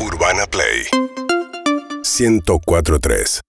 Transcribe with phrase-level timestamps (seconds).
[0.00, 0.84] Urbana Play
[2.04, 3.40] 1043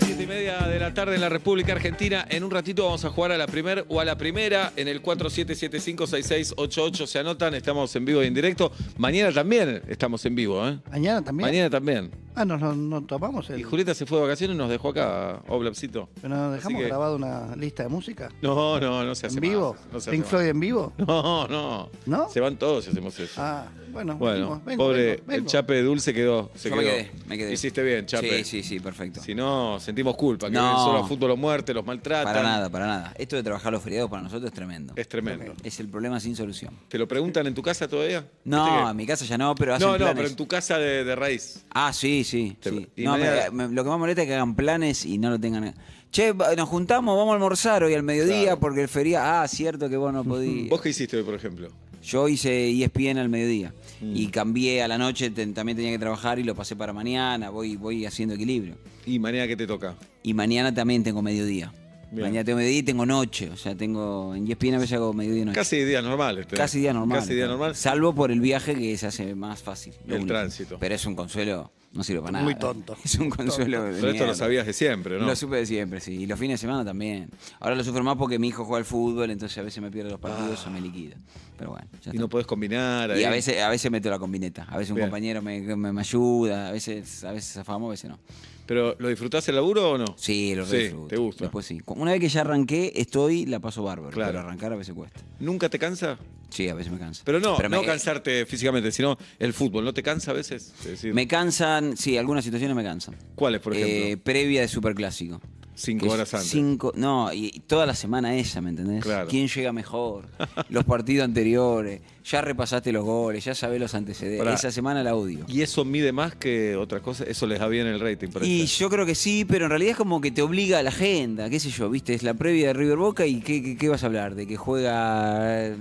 [0.00, 2.26] Siete y media de la tarde en la República Argentina.
[2.28, 5.00] En un ratito vamos a jugar a la primer o a la primera en el
[5.02, 7.06] 47756688.
[7.06, 8.72] Se anotan, estamos en vivo y en directo.
[8.96, 10.80] Mañana también estamos en vivo, ¿eh?
[10.90, 11.48] ¿Mañana también?
[11.48, 12.10] Mañana también.
[12.38, 13.58] Ah, nos, nos, nos tomamos el...
[13.60, 16.08] Y Julieta se fue de vacaciones y nos dejó acá, Oblapcito.
[16.22, 18.28] ¿Pero nos dejamos que- grabado una lista de música?
[18.42, 19.74] No, no, no se hace ¿En vivo?
[19.74, 20.92] más, no se ¿Pink Floyd en vivo?
[20.98, 21.90] No, no.
[22.06, 22.28] ¿No?
[22.30, 23.40] Se van todos si hacemos eso.
[23.42, 24.16] Ah, bueno.
[24.16, 25.40] bueno, vengo, pobre, vengo, vengo.
[25.40, 26.50] el chape dulce quedó.
[26.54, 27.52] Se Yo me quedé, me quedé.
[27.52, 28.44] Hiciste bien, chape.
[28.44, 29.20] Sí, sí, sí, perfecto.
[29.20, 30.84] Si no, sentimos culpa, que No.
[30.84, 32.24] solo a fútbol o muerte, los maltratan.
[32.32, 33.14] Para nada, para nada.
[33.18, 34.92] Esto de trabajar los feriados para nosotros es tremendo.
[34.96, 35.54] Es tremendo.
[35.64, 36.74] Es el problema sin solución.
[36.88, 38.24] ¿Te lo preguntan en tu casa todavía?
[38.44, 40.14] No, ¿Viste que- en mi casa ya no, pero hacen No, no, planes.
[40.16, 41.64] pero en tu casa de, de raíz.
[41.70, 42.56] Ah, sí, sí.
[42.60, 42.88] Te- sí.
[42.96, 45.30] y No, mañana- me- me- lo que más molesta es que hagan planes y no
[45.30, 45.74] lo tengan.
[46.10, 48.60] Che, va- nos juntamos, vamos a almorzar hoy al mediodía Claro.
[48.60, 49.42] porque el feriado.
[49.42, 50.68] Ah, cierto que vos no podías.
[50.70, 51.68] ¿Vos qué hiciste hoy, por ejemplo?
[52.02, 54.16] Yo hice ESPN al mediodía Mm.
[54.16, 57.76] y cambié a la noche, también tenía que trabajar y lo pasé para mañana, voy,
[57.76, 58.76] voy haciendo equilibrio.
[59.04, 59.96] ¿Y mañana qué te toca?
[60.22, 61.72] Y mañana también tengo mediodía.
[62.10, 62.22] Bien.
[62.28, 65.42] Mañana tengo mediodía y tengo noche, o sea, tengo en ESPN a veces hago mediodía
[65.42, 65.56] y noche.
[65.56, 66.38] Casi día normal.
[66.38, 66.56] Este.
[66.56, 67.18] Casi día normal.
[67.18, 67.74] Casi día normal.
[67.74, 69.92] Salvo por el viaje que se hace más fácil.
[70.06, 70.28] lo El único.
[70.34, 70.78] tránsito.
[70.80, 72.44] Pero es un consuelo, no sirve para nada.
[72.44, 72.96] Muy tonto.
[73.04, 73.82] Es un consuelo.
[73.84, 75.26] de Pero esto lo sabías de siempre, ¿no?
[75.26, 76.12] Lo supe de siempre, sí.
[76.22, 77.30] Y los fines de semana también.
[77.60, 80.10] Ahora lo sufro más porque mi hijo juega al fútbol, entonces a veces me pierdo
[80.10, 81.16] los partidos o me liquida.
[81.56, 82.20] Pero bueno, ya y está.
[82.20, 83.16] no podés combinar.
[83.18, 84.64] Y a veces, a veces meto la combineta.
[84.64, 85.08] A veces un Bien.
[85.08, 88.18] compañero me, me- me ayuda, a veces, a veces zafamos, a veces no.
[88.66, 90.04] ¿Pero lo disfrutás el laburo o no?
[90.18, 91.06] Sí, lo Sí, disfruto.
[91.08, 91.44] te gusta.
[91.44, 91.80] Después sí.
[91.86, 94.10] Una vez que ya arranqué, estoy, la paso bárbaro.
[94.12, 94.32] Claro.
[94.32, 95.20] Pero arrancar a veces cuesta.
[95.40, 96.18] ¿Nunca te cansa?
[96.50, 97.22] Sí, a veces me cansa.
[97.24, 99.84] Pero no, no cansarte físicamente, sino el fútbol.
[99.84, 100.72] ¿No te cansa a veces?
[100.80, 103.16] Es decir, Me cansan, sí, algunas situaciones me cansan.
[103.34, 103.94] ¿Cuáles, por ejemplo?
[103.94, 105.40] Eh, previa de Superclásico.
[105.80, 106.50] Cinco horas antes.
[106.50, 109.02] Cinco, no, y toda la semana esa, ¿me entendés?
[109.04, 109.28] Claro.
[109.28, 110.26] ¿Quién llega mejor?
[110.70, 114.40] los partidos anteriores, ya repasaste los goles, ya sabés los antecedentes.
[114.44, 114.54] Pará.
[114.54, 115.44] Esa semana la odio.
[115.46, 117.22] ¿Y eso mide más que otra cosa?
[117.24, 118.26] ¿Eso les da bien el rating?
[118.28, 120.82] por Y yo creo que sí, pero en realidad es como que te obliga a
[120.82, 123.76] la agenda, qué sé yo, viste, es la previa de River Boca y qué, qué-
[123.76, 125.76] qué vas a hablar, de que juega eh,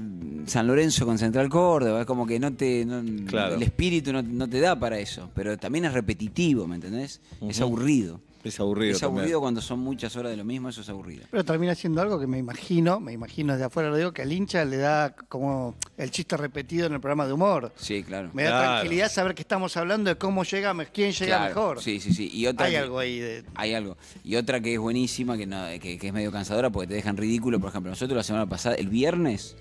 [0.45, 3.55] San Lorenzo con Central Córdoba, es como que no te, no- Claro.
[3.55, 7.19] el espíritu no, no te da para eso, pero también es repetitivo, ¿me entendés?
[7.49, 8.21] Es aburrido.
[8.43, 8.95] Es aburrido.
[8.95, 9.39] es aburrido también.
[9.41, 11.25] cuando son muchas horas de lo mismo, eso es aburrido.
[11.29, 14.31] Pero termina siendo algo que me imagino, me imagino desde afuera lo digo, que al
[14.31, 17.71] hincha le da como el chiste repetido en el programa de humor.
[17.75, 18.29] Sí, claro.
[18.33, 18.65] Me da Claro.
[18.79, 21.81] tranquilidad saber que estamos hablando de cómo llega, quién llega Claro, mejor.
[21.81, 22.29] Sí, sí, sí.
[22.33, 23.43] Y otra Hay que- algo ahí de...
[23.55, 23.97] Hay algo.
[24.23, 27.17] Y otra que es buenísima, que, no- que, que es medio cansadora porque te dejan
[27.17, 27.59] ridículo.
[27.59, 29.55] Por ejemplo, nosotros la semana pasada, el viernes,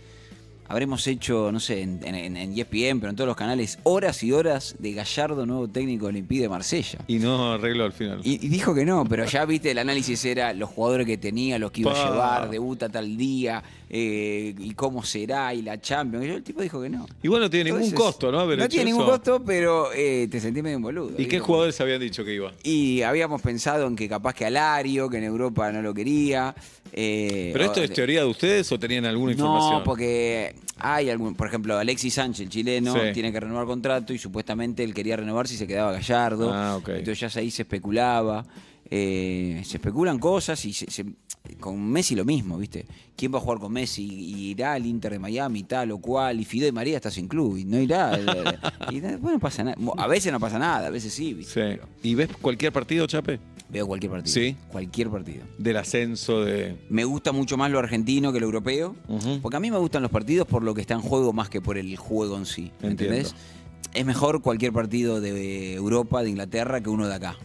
[0.69, 4.33] habremos hecho, no sé, en, en, en ESPN, pero en todos los canales, horas y
[4.33, 6.99] horas de Gallardo, nuevo técnico del Olympique de Marsella.
[7.07, 8.21] Y no arreglo al final.
[8.25, 11.59] Y, y dijo que no, pero ya viste, el análisis era los jugadores que tenía,
[11.59, 12.03] los que iba Pa.
[12.07, 16.25] a llevar, debuta tal día, eh, y cómo será, y la Champions.
[16.25, 17.07] Y yo, el tipo dijo que no.
[17.23, 18.41] Igual no tiene ningún costo, ¿no?
[18.41, 21.13] Haber No tiene ningún costo, pero eh, te sentís medio un boludo.
[21.19, 22.53] ¿Y qué jugadores habían dicho que iba?
[22.63, 26.55] y habíamos pensado en que capaz que Alario, que en Europa no lo quería.
[26.93, 29.79] eh, ¿Pero esto o- es teoría de ustedes o tenían alguna información?
[29.79, 33.13] No, porque hay algún, por ejemplo, Alexis Sánchez, el chileno, Sí.
[33.15, 36.51] tiene que renovar contrato y supuestamente él quería renovar si se quedaba Gallardo.
[36.53, 36.89] Ah, ok.
[36.91, 38.45] Entonces ya ahí se especulaba.
[38.89, 41.05] eh, se especulan cosas y se- se-
[41.61, 42.87] con Messi lo mismo, ¿viste?
[43.17, 44.03] ¿Quién va a jugar con Messi?
[44.03, 46.41] Y irá al Inter de Miami, tal o cual.
[46.41, 48.19] Y Fidel María está sin club y no irá.
[48.91, 49.77] y bueno, no pasa nada.
[49.97, 51.53] A veces no pasa nada, a veces sí, ¿viste?
[51.53, 51.61] Sí.
[51.61, 53.39] Pero ¿Y ves cualquier partido, Chape?
[53.69, 54.33] veo cualquier partido.
[54.33, 54.57] Sí.
[54.71, 55.45] Cualquier partido.
[55.59, 56.77] Del ascenso de.
[56.89, 58.95] Me gusta mucho más lo argentino que lo europeo.
[59.43, 61.61] Porque a mí me gustan los partidos por lo que está en juego más que
[61.61, 62.73] por el juego en sí.
[62.81, 62.89] ¿me.
[62.89, 63.35] ¿Entendés?
[63.95, 67.37] Es mejor cualquier partido de Europa, de Inglaterra, que uno de acá.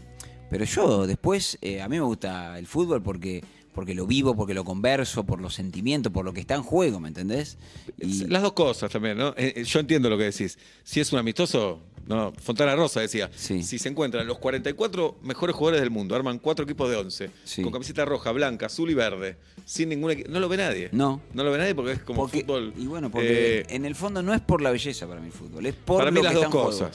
[0.50, 3.42] Pero yo después, eh, a mí me gusta el fútbol porque,
[3.74, 7.00] porque lo vivo, porque lo converso, por los sentimientos, por lo que está en juego,
[7.00, 7.58] ¿me entendés?
[7.98, 9.30] Y, Las dos cosas también, ¿no?
[9.38, 10.58] Eh, eh, yo entiendo lo que decís.
[10.84, 13.64] Si es un amistoso, no, Fontana Rosa decía, Sí.
[13.64, 17.62] si se encuentran los 44 mejores jugadores del mundo, arman cuatro equipos de 11, Sí.
[17.62, 20.90] con camiseta roja, blanca, azul y verde, sin ningún equi- no lo ve nadie.
[20.92, 21.22] No.
[21.34, 22.74] No lo ve nadie porque es como porque- fútbol.
[22.78, 25.34] y bueno, porque eh, en el fondo no es por la belleza para mí el
[25.34, 26.90] fútbol, es por para mí las que dos juego.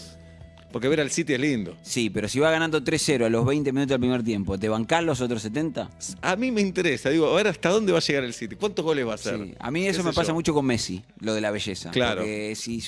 [0.72, 1.76] Porque ver al City es lindo.
[1.82, 5.02] Sí, pero si va ganando 3-0 a los 20 minutos del primer tiempo, ¿te bancás
[5.04, 5.90] los otros 70?
[6.20, 8.84] A mí me interesa, digo, a ver hasta dónde va a llegar el City, cuántos
[8.84, 9.38] goles va a hacer.
[9.42, 10.34] Sí, A mí ¿Qué eso me pasa yo?
[10.34, 11.90] mucho con Messi, lo de la belleza.
[11.92, 12.20] Claro.
[12.22, 12.82] Porque si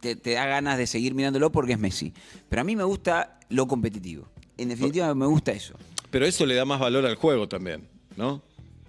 [0.00, 2.12] te, te da ganas de seguir mirándolo porque es Messi.
[2.48, 4.28] Pero a mí me gusta lo competitivo.
[4.58, 5.74] En definitiva, me gusta eso.
[6.10, 8.42] Pero eso le da más valor al juego también, ¿no?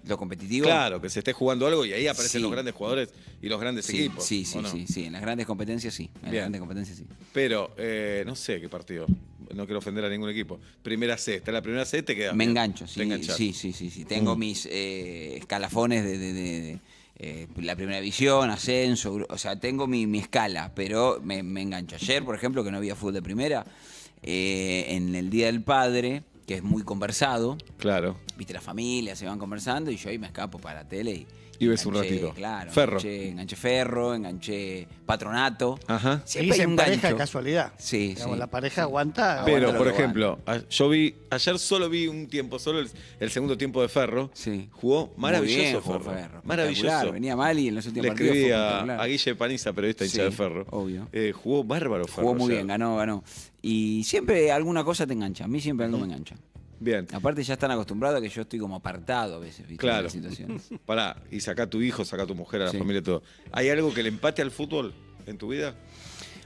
[0.06, 0.66] Lo competitivo.
[0.66, 2.42] Claro, que se esté jugando algo y ahí aparecen Sí.
[2.42, 3.10] los grandes jugadores
[3.40, 4.24] y los grandes Sí, equipos.
[4.24, 5.04] sí, sí, sí, sí.
[5.04, 6.10] En las grandes competencias sí.
[6.22, 7.04] En las grandes competencias sí.
[7.32, 9.06] Pero, eh, no sé qué partido.
[9.54, 10.58] No quiero ofender a ningún equipo.
[10.82, 11.36] Primera C.
[11.36, 12.32] Está en la primera C, te queda.
[12.32, 13.00] Me engancho, sí.
[13.22, 14.04] Sí, sí, sí, sí.
[14.04, 14.38] Tengo Mm.
[14.38, 16.78] mis eh, escalafones de, de- de- de,
[17.18, 21.94] eh, la primera división, ascenso, o sea, tengo mi, mi escala, pero me, me engancho.
[21.96, 23.64] Ayer, por ejemplo, que no había fútbol de primera,
[24.22, 28.16] en el Día del Padre, que es muy conversado, Claro.
[28.36, 31.26] viste, las familias se van conversando y yo ahí me escapo para la tele y.
[31.64, 32.32] Y ves un ratito.
[32.34, 32.72] Claro.
[32.72, 32.98] Ferro.
[32.98, 35.78] Enganché, enganché ferro, enganché patronato.
[35.86, 36.20] Ajá.
[36.24, 37.14] Siempre hay un pareja gancho.
[37.14, 37.72] de casualidad.
[37.78, 38.80] Sí, Digamos, sí, La pareja sí.
[38.80, 39.42] aguanta.
[39.44, 43.30] Pero, Aguanta por ejemplo, a- yo vi, ayer solo vi un tiempo, solo el, el
[43.30, 44.30] segundo tiempo de Ferro.
[44.34, 44.68] Sí.
[44.72, 46.12] Jugó maravilloso Muy bien, jugó Ferro.
[46.16, 46.40] Ferro.
[46.44, 46.80] Maravilloso.
[46.86, 49.00] Espectacular, Venía mal y en los últimos Le partidos escribí fue a, espectacular.
[49.00, 50.66] a Guille Paniza, periodista hincha Sí, de Ferro.
[50.70, 51.08] obvio.
[51.12, 52.22] Eh, jugó bárbaro Ferro.
[52.22, 52.56] Jugó muy ayer.
[52.56, 53.22] bien, ganó, ganó.
[53.62, 55.44] Y siempre alguna cosa te engancha.
[55.44, 56.34] A mí siempre algo me engancha.
[56.82, 57.06] Bien.
[57.12, 59.76] Aparte ya están acostumbrados a que yo estoy como apartado a veces, ¿viste?
[59.76, 60.06] Claro.
[60.06, 60.68] En situaciones.
[60.86, 62.78] Pará, y saca a tu hijo, saca a tu mujer, a la Sí.
[62.78, 63.22] familia, todo.
[63.52, 64.92] ¿Hay algo que le empate al fútbol
[65.26, 65.74] en tu vida?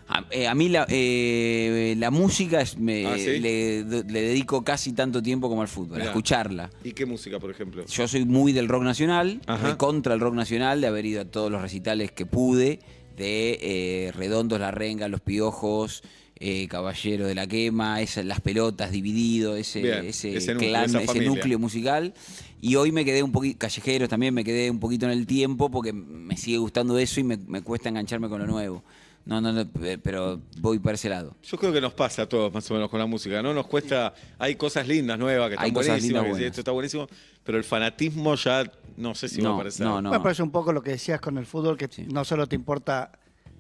[0.09, 3.41] A, eh, a mí la, eh, la música es- me, Ah, ¿sí?
[3.41, 6.05] le, le dedico casi tanto tiempo como al fútbol, Mirá.
[6.05, 6.71] a escucharla.
[6.85, 7.85] ¿Y qué música, por ejemplo?
[7.87, 9.77] Yo soy muy del rock nacional, Ajá.
[9.77, 12.79] contra el rock nacional, de haber ido a todos los recitales que pude,
[13.17, 16.03] de eh, Redondos, La Renga, Los Piojos,
[16.39, 20.97] eh, Caballero de la Quema, esa- Las Pelotas, Dividido, ese, Bien, ese, ese núcleo, clan,
[20.97, 22.13] ese núcleo musical.
[22.61, 25.71] Y hoy me quedé un poquito, Callejeros también, me quedé un poquito en el tiempo
[25.71, 28.83] porque me sigue gustando eso y me, me cuesta engancharme con lo nuevo.
[29.25, 29.67] No, no, no,
[30.05, 31.35] pero voy para ese lado.
[31.43, 33.53] Yo creo que nos pasa a todos más o menos con la música, ¿no?
[33.53, 36.47] Nos cuesta, hay cosas lindas, nuevas, que están Hay cosas buenísimas, lindas que buenas.
[36.51, 37.09] esto está buenísimo,
[37.43, 39.85] pero el fanatismo ya no sé si va a No, aparecer.
[39.87, 40.11] no, no.
[40.13, 42.07] Me parece un poco lo que decías con el fútbol, que Sí.
[42.09, 43.11] no solo te importa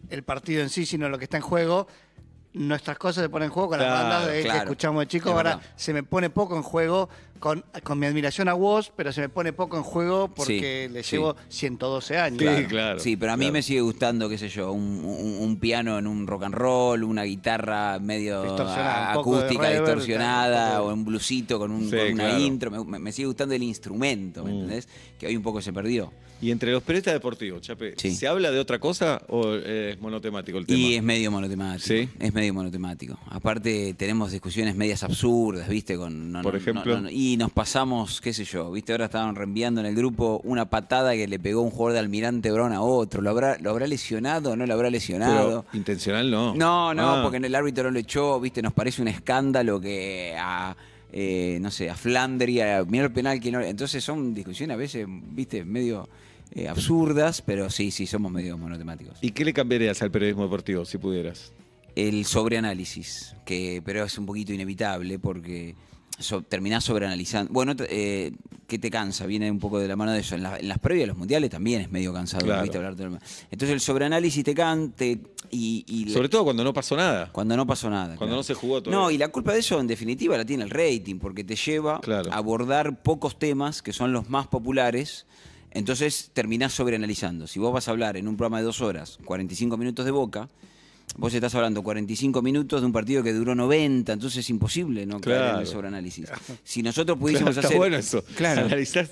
[0.08, 1.88] el partido en sí, sino lo que está en juego.
[2.56, 5.30] Nuestras cosas se ponen en juego con Claro, las bandas de que escuchamos de chicos.
[5.32, 5.66] Ahora verdad.
[5.76, 9.28] se me pone poco en juego con, con mi admiración a vos, pero se me
[9.28, 11.16] pone poco en juego porque Sí, le sí.
[11.16, 12.38] llevo 112 años.
[12.58, 12.98] Sí, claro.
[13.00, 13.52] Sí, pero a mí claro.
[13.54, 17.04] me sigue gustando, qué sé yo, un, un- un piano en un rock and roll,
[17.04, 22.24] una guitarra medio Distorsionada, acústica distorsionada, claro, o un blusito con, un- Sí, con una
[22.24, 22.38] claro.
[22.40, 22.84] intro.
[22.84, 24.54] Me, sigue gustando el instrumento, ¿me Mm.
[24.54, 24.88] entendés?
[25.18, 26.12] Que hoy un poco se perdió.
[26.38, 28.14] Y entre los periodistas deportivos, Chape, Sí.
[28.14, 30.78] ¿se habla de otra cosa o es monotemático el tema?
[30.78, 31.86] Y es medio monotemático.
[31.88, 32.10] Sí.
[32.18, 33.18] Es medio monotemático.
[33.30, 35.96] Aparte, tenemos discusiones medias absurdas, ¿viste?
[35.96, 36.94] Con, no- Por no- ejemplo.
[36.96, 38.93] no- no- y nos pasamos, qué sé yo, ¿viste?
[38.93, 42.52] Ahora estaban reenviando en el grupo una patada que le pegó un jugador de Almirante
[42.52, 43.20] Brown a otro.
[43.20, 45.64] ¿Lo habrá, ¿Lo habrá lesionado o no lo habrá lesionado?
[45.64, 46.55] Pero intencional no.
[46.55, 47.23] No, no, Ah.
[47.23, 50.76] porque el árbitro no lo echó, viste, nos parece un escándalo que a,
[51.12, 53.61] eh, no sé, a Flandria, mira el penal que no.
[53.61, 56.08] Entonces son discusiones a veces, viste, medio
[56.52, 59.19] eh, absurdas, pero sí, sí, somos medio monotemáticos.
[59.20, 61.52] ¿Y qué le cambiarías al periodismo deportivo si pudieras?
[61.96, 65.75] El sobreanálisis, que pero es un poquito inevitable porque
[66.18, 67.52] so- terminás sobreanalizando.
[67.52, 68.32] Bueno, eh,
[68.66, 70.34] que te cansa, viene un poco de la mano de eso.
[70.34, 72.62] En, la- en las previas de los mundiales también es medio cansado, Claro.
[72.62, 72.78] ¿viste?
[72.78, 73.18] Hablar todo el-
[73.50, 75.20] Entonces el sobreanálisis te cante
[75.50, 77.30] y, y Sobre todo cuando no pasó nada.
[77.32, 78.16] Cuando no pasó nada.
[78.16, 78.36] Cuando claro.
[78.38, 79.04] no se jugó todavía.
[79.04, 82.00] No, y la culpa de eso, en definitiva, la tiene el rating, porque te lleva
[82.00, 82.32] Claro.
[82.32, 85.26] a abordar pocos temas que son los más populares.
[85.70, 87.46] Entonces terminás sobreanalizando.
[87.46, 90.48] Si vos vas a hablar en un programa de dos horas, 45 minutos de boca,
[91.18, 95.20] vos estás hablando 45 minutos de un partido que duró 90, entonces es imposible no
[95.20, 95.60] caer en Claro.
[95.60, 96.30] el sobreanálisis.
[96.64, 97.78] Si nosotros Claro, pudiésemos está hacer.
[97.78, 98.22] bueno eso.
[98.36, 98.62] Claro.
[98.66, 99.10] Analizás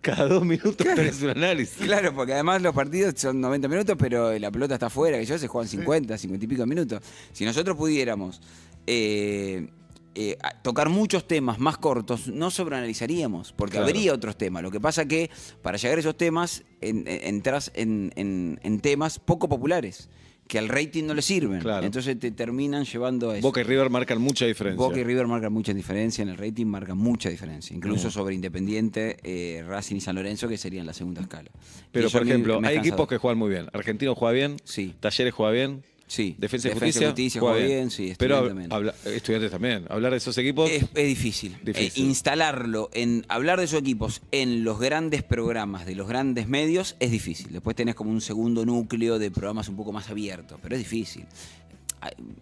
[0.00, 1.76] cada dos minutos tenés un análisis.
[1.78, 5.38] Claro, porque además los partidos son 90 minutos, pero la pelota está afuera, que yo
[5.38, 7.00] se juegan 50, 50 y pico minutos.
[7.32, 8.40] Si nosotros pudiéramos
[8.86, 9.68] eh,
[10.16, 13.86] eh, a- tocar muchos temas más cortos, no sobreanalizaríamos, porque Claro.
[13.86, 14.62] habría otros temas.
[14.62, 15.30] Lo que pasa que
[15.62, 20.08] para llegar a esos temas, en- en- entras en, en- en temas poco populares,
[20.50, 21.60] que al rating no le sirven.
[21.60, 21.86] Claro.
[21.86, 23.46] Entonces te terminan llevando a eso.
[23.46, 24.84] Boca y River marcan mucha diferencia.
[24.84, 28.10] Boca y River marcan mucha diferencia, en el rating marcan mucha diferencia, incluso Mm.
[28.10, 31.52] sobre Independiente, eh, Racing y San Lorenzo, que serían la segunda escala.
[31.92, 33.66] Pero, por ejemplo, me hay ha equipos que juegan muy bien.
[33.72, 34.92] Argentino juega bien, Sí.
[34.98, 36.34] Talleres juega bien, Sí.
[36.38, 38.72] Defensa y Justicia, juega bien, sí, Pero también.
[38.72, 39.84] habla- estudiantes también.
[39.88, 40.68] Hablar de esos equipos.
[40.68, 41.56] Es, es difícil.
[41.62, 42.02] Difícil.
[42.04, 46.96] Eh, instalarlo, en hablar de esos equipos en los grandes programas de los grandes medios
[46.98, 47.52] es difícil.
[47.52, 51.26] Después tenés como un segundo núcleo de programas un poco más abiertos, pero es difícil.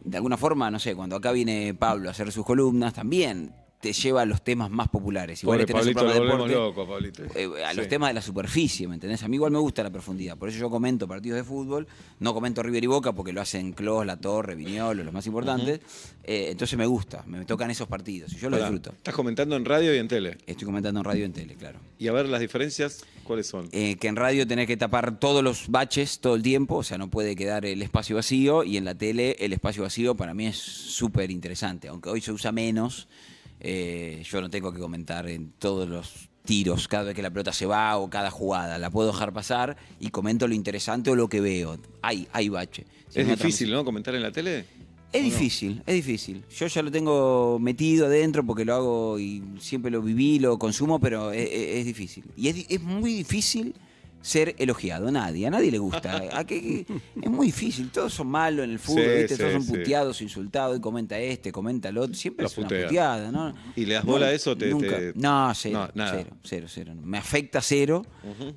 [0.03, 3.93] De alguna forma, no sé, cuando acá viene Pablo a hacer sus columnas, también te
[3.93, 5.43] lleva a los temas más populares.
[5.43, 7.59] Igual Pobre tenés un Pablito, lo programa de volvemos deporte, loco, Pablito.
[7.59, 9.23] eh, a los temas de la superficie, ¿me entendés?
[9.23, 11.87] A mí igual me gusta la profundidad, por eso yo comento partidos de fútbol,
[12.19, 15.81] no comento River y Boca porque lo hacen Clos, La Torre, Viñolo, los más importantes,
[16.25, 18.95] Eh, entonces me gusta, me tocan esos partidos y yo los Pará, disfruto.
[18.99, 20.37] Estás comentando en radio y en tele.
[20.47, 21.79] Estoy comentando en radio y en tele, claro.
[21.99, 23.69] Y a ver las diferencias, ¿cuáles son?
[23.73, 26.99] Eh, que en radio tenés que tapar todos los baches todo el tiempo, o sea,
[26.99, 30.47] no puede quedar el espacio vacío, y en la tele el espacio vacío para mí
[30.47, 33.09] es súper interesante, aunque hoy se usa menos,
[33.61, 37.53] eh, yo no tengo que comentar en todos los tiros, cada vez que la pelota
[37.53, 41.29] se va o cada jugada, la puedo dejar pasar y comento lo interesante o lo
[41.29, 41.79] que veo.
[42.01, 42.87] Hay, hay bache.
[43.09, 43.85] Si es difícil, ¿no?
[43.85, 44.65] Comentar en la tele.
[45.13, 46.45] es difícil, es difícil.
[46.57, 50.99] Yo ya lo tengo metido adentro porque lo hago y siempre lo viví, lo consumo,
[50.99, 52.25] pero es, difícil.
[52.37, 53.75] Y es muy difícil
[54.21, 55.11] ser elogiado.
[55.11, 56.23] Nadie, a nadie le gusta.
[56.33, 56.95] ¿A qué- qué?
[57.23, 59.37] es muy difícil, todos son malos en el fútbol, Sí, ¿viste?
[59.37, 59.73] todos sí, son sí.
[59.73, 62.87] puteados, insultados, y comenta este, comenta el otro, siempre Los es una putea.
[62.89, 63.55] puteada, ¿no?
[63.77, 64.57] ¿Y le das bola a eso?
[64.57, 64.97] Te- nunca.
[64.99, 66.17] te- No, cero, No, nada.
[66.19, 66.93] cero, cero, cero.
[67.03, 68.05] Me afecta cero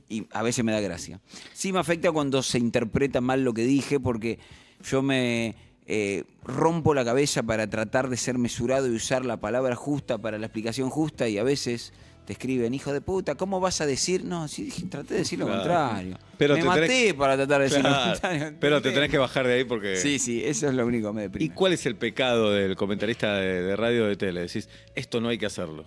[0.09, 1.19] y a veces me da gracia.
[1.53, 4.39] Sí me afecta cuando se interpreta mal lo que dije porque
[4.83, 5.55] yo me
[5.87, 10.37] eh, rompo la cabeza para tratar de ser mesurado y usar la palabra justa para
[10.37, 11.91] la explicación justa y a veces
[12.31, 14.23] te escriben, hijo de puta, ¿cómo vas a decir?
[14.23, 15.59] No, sí, traté de decir lo Claro.
[15.63, 16.17] contrario.
[16.37, 18.53] Pero me te maté tenés- para tratar de decir lo contrario.
[18.61, 19.97] pero te tenés que bajar de ahí porque...
[19.97, 21.53] Sí, sí, eso es lo único que me ¿Y deprime.
[21.53, 24.39] cuál es el pecado del comentarista de, de radio o de tele?
[24.41, 25.83] Decís, esto no hay que hacerlo.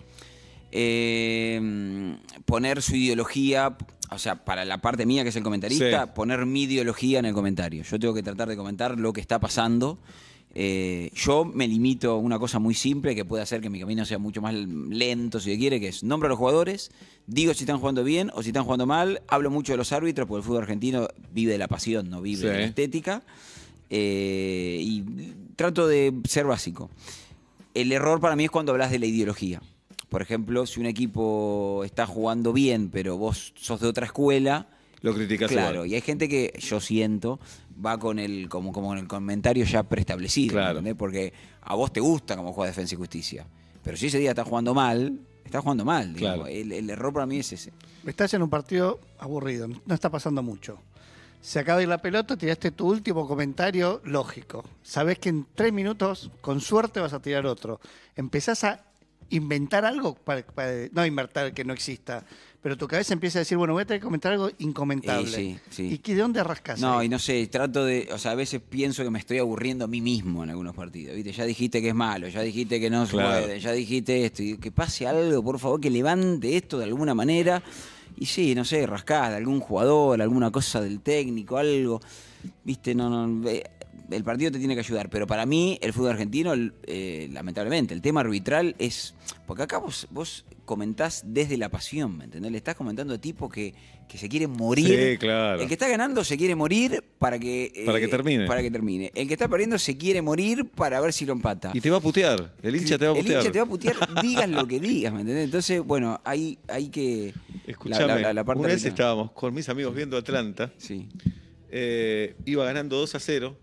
[0.71, 3.75] eh, poner su ideología,
[4.11, 6.11] o sea, para la parte mía que es el comentarista, Sí.
[6.13, 7.83] poner mi ideología en el comentario.
[7.83, 9.97] Yo tengo que tratar de comentar lo que está pasando.
[10.57, 14.05] Eh, yo me limito a una cosa muy simple que puede hacer que mi camino
[14.05, 16.91] sea mucho más lento, si se quiere, que es nombro a los jugadores,
[17.27, 20.27] digo si están jugando bien o si están jugando mal, hablo mucho de los árbitros,
[20.27, 22.47] porque el fútbol argentino vive de la pasión, no vive Sí.
[22.47, 23.23] de la estética,
[23.89, 25.03] eh, y
[25.55, 26.89] trato de ser básico.
[27.73, 29.61] El error para mí es cuando hablas de la ideología.
[30.09, 34.69] Por ejemplo, si un equipo está jugando bien, pero vos sos de otra escuela,
[35.01, 35.89] Lo criticas claro, igual.
[35.91, 37.39] y hay gente que yo siento
[37.83, 40.69] va con el como, como con el comentario ya preestablecido, Claro.
[40.79, 40.95] ¿entendés?
[40.95, 43.45] Porque a vos te gusta cómo juega Defensa y Justicia,
[43.83, 46.13] pero si ese día está jugando mal, está jugando mal.
[46.13, 46.47] Claro.
[46.47, 47.71] El, el error para mí es ese.
[48.05, 50.77] Estás en un partido aburrido, no está pasando mucho.
[51.41, 54.63] Se acaba de ir la pelota, tiraste tu último comentario lógico.
[54.81, 57.79] Sabés que en tres minutos, con suerte, vas a tirar otro.
[58.15, 58.83] Empezás a
[59.29, 62.23] inventar algo, para, para- no inventar que no exista,
[62.61, 65.29] pero tu cabeza empieza a decir, bueno, voy a tener que comentar algo incomentable.
[65.35, 65.93] Sí, sí.
[65.93, 66.79] ¿Y qué- de dónde rascas?
[66.79, 67.05] No, ahí?
[67.05, 69.87] y no sé, trato de, o sea, a veces pienso que me estoy aburriendo a
[69.87, 71.31] mí mismo en algunos partidos, ¿viste?
[71.31, 73.45] Ya dijiste que es malo, ya dijiste que no se Claro.
[73.45, 77.13] puede, ya dijiste esto, y que pase algo, por favor, que levante esto de alguna
[77.13, 77.61] manera.
[78.17, 81.99] Y sí, no sé, rascás de algún jugador, alguna cosa del técnico, algo,
[82.63, 82.95] ¿viste?
[82.95, 83.63] No, no, eh,
[84.11, 86.53] el partido te tiene que ayudar, pero para mí el fútbol argentino,
[86.87, 89.15] eh, lamentablemente, el tema arbitral es,
[89.47, 92.51] porque acá vos, vos comentás desde la pasión, ¿me entendés?
[92.51, 93.73] Le estás comentando a tipos que,
[94.09, 95.11] que se quieren morir.
[95.13, 95.61] Sí, claro.
[95.61, 98.45] El que está ganando se quiere morir para que eh, Para que termine.
[98.47, 99.11] Para que termine.
[99.15, 101.71] El que está perdiendo se quiere morir para ver si lo empata.
[101.73, 102.53] Y te va a putear.
[102.63, 103.41] El hincha te va a El putear.
[103.41, 105.45] hincha te va a putear, digas lo que digas, ¿me entendés?
[105.45, 107.33] Entonces, bueno, hay, hay que.
[107.67, 111.07] Escuchame, la- la- la parte una vez estábamos con mis amigos viendo Atlanta, Sí.
[111.69, 113.57] eh, iba ganando 2 a 0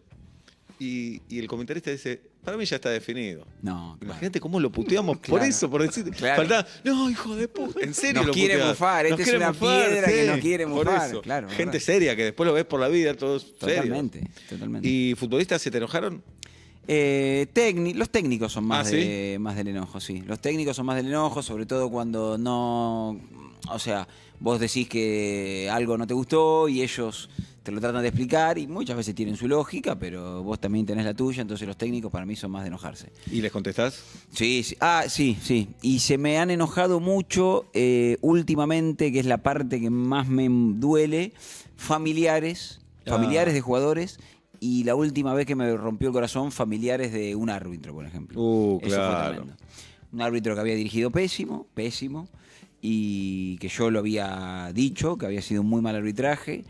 [0.83, 3.47] y, y el comentarista dice, para mí ya está definido.
[3.63, 4.13] No, claro.
[4.13, 6.37] Imagínate cómo lo puteamos por eso, por decir, Claro.
[6.43, 10.09] faltaba, no, hijo de puta, en serio Nos lo quiere mufar, esta es una piedra
[10.09, 13.43] que nos quiere mufar, claro, Gente seria que después lo ves por la vida, todos
[13.61, 13.77] serios.
[13.85, 14.89] Totalmente, totalmente.
[14.89, 16.23] ¿Y futbolistas se te enojaron?
[16.89, 17.47] Eh,
[17.95, 20.23] los técnicos son más, Ah, de- más del enojo, sí.
[20.27, 23.21] Los técnicos son más del enojo, sobre todo cuando no.
[23.71, 24.09] O sea,
[24.41, 27.31] vos decís que algo no te gustó y ellos
[27.63, 31.05] te lo tratan de explicar y muchas veces tienen su lógica, pero vos también tenés
[31.05, 33.13] la tuya, entonces los técnicos para mí son más de enojarse.
[33.31, 34.03] ¿Y les contestás?
[34.33, 34.77] Sí, sí.
[34.81, 35.69] Ah, sí, sí.
[35.83, 40.49] Y se me han enojado mucho eh, últimamente, que es la parte que más me
[40.51, 41.33] duele,
[41.77, 43.11] familiares, Ah.
[43.11, 44.19] familiares de jugadores.
[44.61, 48.41] Y la última vez que me rompió el corazón, familiares de un árbitro, por ejemplo.
[48.41, 49.29] Uh, Eso fue claro.
[49.31, 49.57] tremendo.
[50.13, 52.29] Un árbitro que había dirigido pésimo, pésimo,
[52.81, 56.65] y que yo lo había dicho, que había sido un muy mal arbitraje,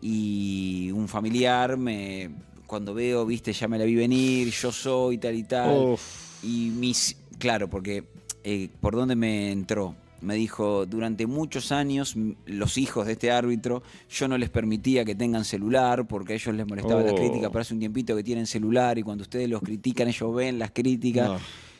[0.00, 2.30] y un familiar me,
[2.66, 5.92] cuando veo, viste, ya me la vi venir, yo soy tal y tal.
[5.92, 6.44] Uf.
[6.44, 8.04] Y mis, claro, porque
[8.44, 9.94] eh, por dónde me entró.
[10.20, 15.14] Me dijo, durante muchos años los hijos de este árbitro, yo no les permitía que
[15.14, 17.14] tengan celular porque a ellos les molestaba la Oh.
[17.14, 20.58] crítica, pero hace un tiempito que tienen celular y cuando ustedes los critican, ellos ven
[20.58, 21.28] las críticas.
[21.28, 21.38] No.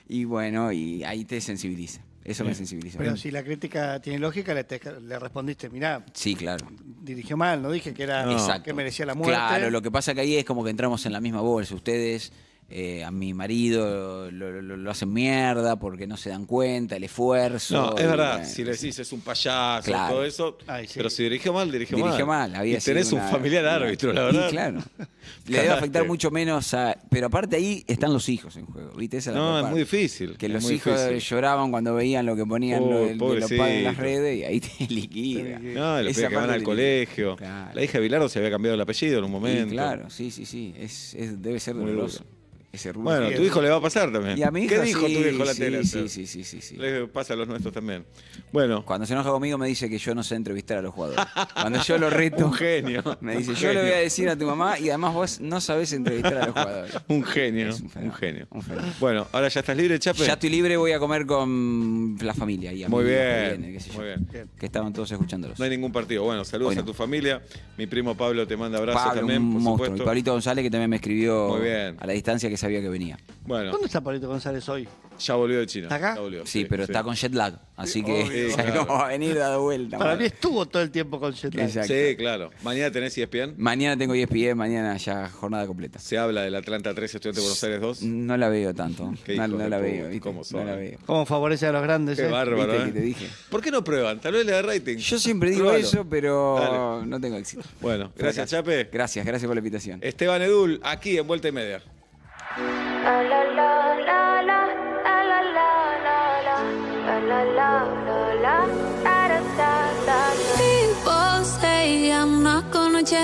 [0.08, 2.00] Y bueno, y ahí te sensibiliza.
[2.28, 2.56] Eso me Bien.
[2.56, 2.98] sensibiliza.
[2.98, 6.66] Pero si la crítica tiene lógica, le, te- le respondiste, mirá, Sí, claro.
[7.02, 8.62] dirigió mal, no dije que era No.
[8.62, 9.34] Que merecía la muerte.
[9.34, 11.74] Claro, lo que pasa que ahí es como que entramos en la misma bolsa.
[11.74, 12.32] Ustedes,
[12.70, 17.04] eh, a mi marido lo, lo- lo hacen mierda porque no se dan cuenta, el
[17.04, 17.74] esfuerzo.
[17.74, 20.14] No, es verdad, si le decís es un payaso y Claro.
[20.14, 20.94] todo eso, Ay, sí.
[20.96, 23.74] pero si dirigió mal, dirigió, Dirigió mal, había y tenés sido un una- familiar una-
[23.74, 24.50] árbitro, la Y verdad.
[24.50, 24.80] claro.
[25.46, 26.96] Le debe afectar mucho menos a.
[27.10, 29.18] Pero aparte ahí están los hijos en juego, ¿viste?
[29.18, 29.70] Esa No, es parte.
[29.70, 30.36] muy difícil.
[30.38, 31.20] Que es los hijos difícil.
[31.36, 34.86] lloraban cuando veían lo que ponían Oh, los padres en las redes y ahí te
[34.92, 35.58] liquida.
[35.58, 37.36] No, los que van al colegio.
[37.36, 37.72] Claro.
[37.74, 39.72] La hija de Bilardo se había cambiado el apellido en un Y momento.
[39.72, 40.74] claro, sí, sí, sí.
[40.78, 42.24] Es, es- debe ser Muy doloroso.
[42.24, 42.37] duro.
[42.72, 43.04] Ese rubio.
[43.10, 44.36] Bueno, tu hijo le va a pasar también.
[44.38, 45.84] y a mi ¿Qué dijo sí, tu hijo la sí, tele?
[45.84, 46.76] Sí, sí, sí, sí, sí.
[46.76, 48.04] Le pasa a los nuestros también.
[48.52, 51.24] Bueno, Cuando se enoja conmigo me dice que yo no sé entrevistar a los jugadores.
[51.54, 53.02] Cuando yo lo reto, un genio.
[53.20, 55.92] me dice, yo le voy a decir a tu mamá y además vos no sabés
[55.92, 56.94] entrevistar a los jugadores.
[57.08, 58.46] Un genio, un genio.
[58.50, 58.62] un.
[59.00, 60.24] Bueno, ahora ya estás libre, Chape.
[60.24, 63.90] Ya estoy libre, voy a comer con la familia y Muy bien, vienen, qué sé
[63.90, 64.50] yo, muy bien.
[64.58, 65.58] Que estaban todos escuchándolos.
[65.58, 66.24] No hay ningún partido.
[66.24, 66.82] Bueno, saludos no.
[66.82, 67.40] a tu familia.
[67.78, 69.86] Mi primo Pablo te manda abrazos Pablo, también, un por monstruo.
[69.86, 70.02] supuesto.
[70.02, 71.96] Y Pablito González que también me escribió Muy bien.
[71.98, 73.16] a la distancia que sabía que venía.
[73.46, 74.86] Bueno, ¿Dónde está Pablito González hoy?
[75.18, 75.84] ya volvió de China.
[75.86, 76.14] ¿Está acá?
[76.14, 78.84] Ya volvió, Sí, pero está con jet lag, así que obvio, ya claro.
[78.84, 79.98] no va a venir dado vuelta.
[79.98, 81.66] Para mí estuvo todo el tiempo con jet lag.
[81.66, 81.92] Exacto.
[81.92, 82.50] Sí, claro.
[82.62, 83.54] Mañana tenés ESPN.
[83.56, 85.98] Mañana tengo E ESPN, mañana ya jornada completa.
[85.98, 88.02] Se habla del Atlanta 3, Estudiante de Buenos Aires 2.
[88.04, 89.12] No la veo tanto.
[89.24, 90.20] Qué No, hijos no de la puta, veo, ¿viste?
[90.20, 90.98] cómo son, No la veo.
[91.04, 92.16] ¿Cómo favorece a los grandes?
[92.16, 92.30] Qué eh?
[92.30, 92.86] bárbaro, ¿Viste ¿eh?
[92.86, 93.26] que te dije?
[93.50, 94.20] ¿Por qué no prueban?
[94.20, 94.98] Tal vez le da rating.
[94.98, 95.84] Yo siempre digo Pruébalo.
[95.84, 96.56] eso, pero
[97.00, 97.06] Dale.
[97.06, 97.62] no tengo éxito.
[97.80, 98.50] Bueno, gracias.
[98.50, 98.88] Chape.
[98.92, 99.98] Gracias, gracias por la invitación.
[100.00, 101.82] Esteban Edul, aquí en Vuelta y Media.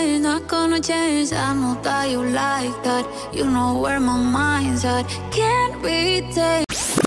[0.04, 1.32] Change, not gonna change.
[1.32, 3.04] I know that you like that.
[3.32, 5.06] You know where my mind's at.
[5.30, 6.66] Can't be tamed.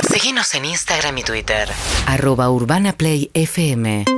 [0.09, 1.69] Seguinos en Instagram y Twitter.
[2.07, 4.16] Arroba Urbana Play FM.